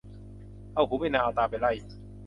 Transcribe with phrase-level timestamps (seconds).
[0.73, 1.71] เอาหูไปนาเอาตาไปไร่